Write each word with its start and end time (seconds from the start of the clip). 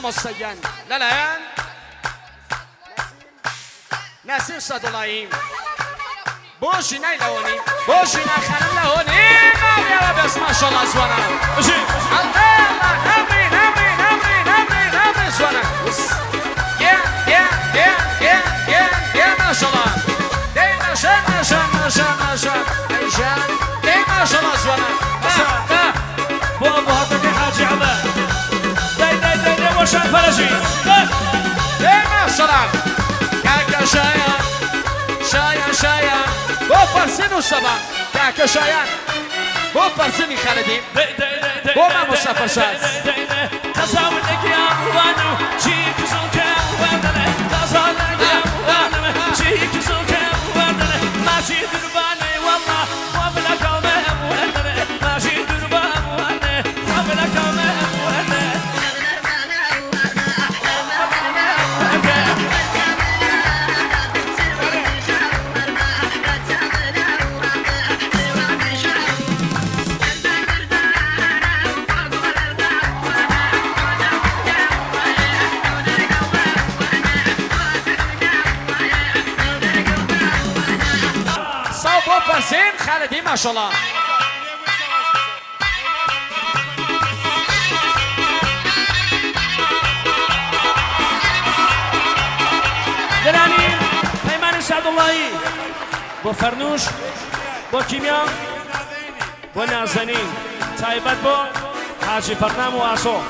Vamos 0.00 0.14
Sayan. 0.14 0.56
Lalayan. 0.88 1.40
نسیم 4.24 4.58
صدولاییم 4.60 5.28
بوشی 6.60 6.98
نه 6.98 7.08
لونی 7.20 7.56
بوشی 7.86 8.18
نه 8.28 8.36
خانم 8.48 8.72
لونی 8.78 9.20
مریا 9.60 10.00
و 10.02 10.24
بس 10.24 10.36
ماشاءالله 10.38 10.86
زوانه 10.92 11.16
بوشی 11.56 11.72
الله 12.20 12.60
الله 12.90 13.06
نمی 13.08 13.44
نمی 13.56 13.88
نمی 14.02 14.36
نمی 14.50 14.82
نمی 14.96 15.30
زوانه 15.38 15.62
فارسی 37.00 37.40
سبا 37.40 37.68
که 38.36 38.46
شاید 38.46 38.88
با 39.74 39.88
فارسی 39.88 40.26
میخردیم 40.28 40.80
با 41.76 41.88
من 41.88 42.04
شد 42.46 42.60
قضاون 43.76 44.20
نگیم 44.30 44.94
وانو 44.94 45.36
چی 45.64 45.99
Nașola! 83.30 83.70
دلانی 93.24 93.66
پیمان 94.28 94.60
سعداللهی 94.60 95.30
با 96.22 96.32
فرنوش 96.32 96.82
با 97.72 97.82
کیمیا 97.82 98.22
با 99.54 99.64
نازنین 99.64 100.16
تایبت 100.80 101.16
با 101.16 101.36
حاجی 102.06 102.34
فرنم 102.34 102.74
و 102.76 102.82
عصا 102.84 103.20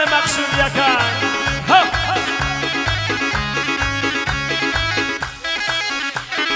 جان 0.00 0.18
مقصود 0.18 0.44
یکن 0.54 0.96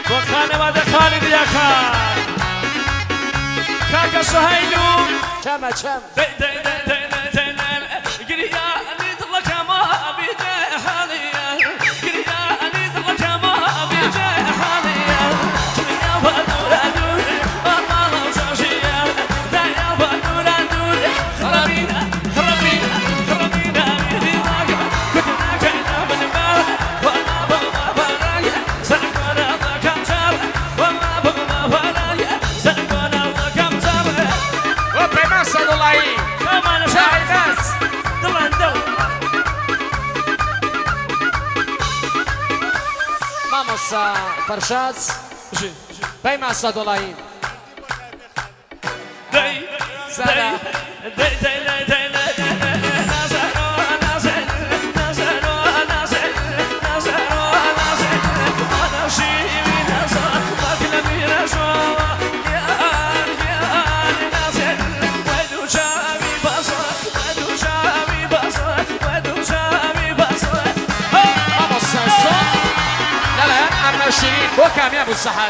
با 0.09 0.21
خانواده 0.33 0.81
خالد 0.81 1.23
یکن 1.23 1.91
کاکا 3.93 4.23
سهیلو 4.23 5.07
چمه 5.45 5.73
چم 5.73 6.01
ده 6.17 6.27
ده 6.39 6.63
ده 6.63 6.85
ده 6.87 7.04
zajedno 43.75 43.91
sa 43.91 44.15
Faršac. 44.47 44.99
Pejma 46.23 46.55
sa 46.55 46.71
Dolain. 46.71 47.17
Dej, 49.35 49.67
dej, 50.15 50.55
dej, 51.19 51.35
dej, 51.43 51.64
باشین 74.15 74.57
با 74.57 74.65
کمی 74.65 74.99
ابو 74.99 75.15
سحر 75.15 75.49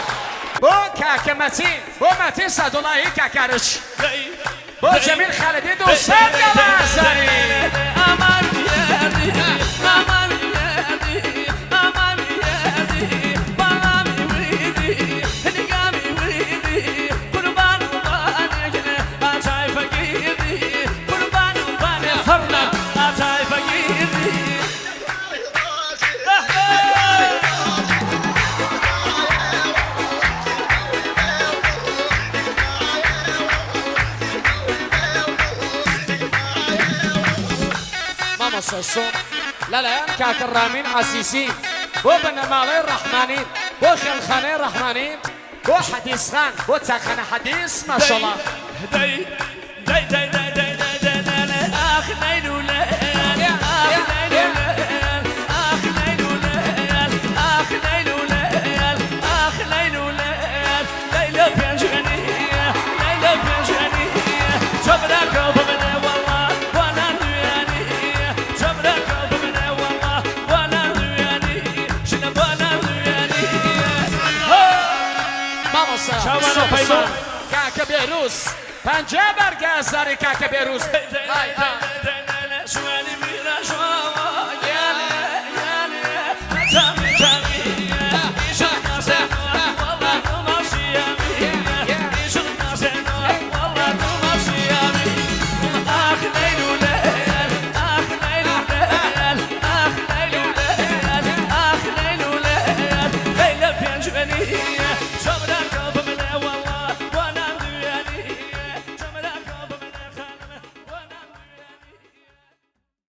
با 0.61 0.88
کک 0.96 1.28
متین 1.28 1.66
با 2.00 2.08
متین 2.26 2.49
صدولایی 2.49 3.05
ککرش 3.05 3.78
با 4.81 4.99
جمیل 4.99 5.31
خلدی 5.31 5.75
دوستان 5.78 6.16
گوه 6.16 7.94
بەسە 38.74 38.92
سۆ 38.94 39.06
لەلایەن 39.72 40.10
کاکەڕامین 40.20 40.86
عزیزی 40.98 41.46
بۆ 42.04 42.12
بەنەماڵی 42.22 42.80
ڕەحمانین 42.90 43.46
بۆ 43.80 43.90
خێڵخانەی 44.02 44.56
ڕەحمانین 44.62 45.18
بۆ 45.66 45.76
حەدیسخان 45.88 46.52
بۆ 46.66 46.76
چاخەنە 46.86 47.24
حەدیس 47.30 47.74
مەشەڵە 47.88 48.32
داي 48.94 49.12
داي 49.88 50.04
داي 50.12 50.33
سلام 76.40 76.69
پیمان 76.69 77.04
کک 77.52 77.88
بیروز 77.88 78.44
پنجه 78.84 79.19
برگز 79.38 79.90
در 79.90 80.14
کک 80.14 80.50
بیروز 80.50 80.82